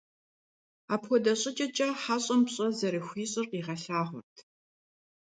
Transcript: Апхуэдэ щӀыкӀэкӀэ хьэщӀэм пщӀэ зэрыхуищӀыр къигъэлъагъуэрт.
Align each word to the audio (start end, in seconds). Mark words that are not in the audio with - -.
Апхуэдэ 0.93 1.33
щӀыкӀэкӀэ 1.41 1.87
хьэщӀэм 2.01 2.41
пщӀэ 2.45 2.67
зэрыхуищӀыр 2.77 3.45
къигъэлъагъуэрт. 3.49 4.37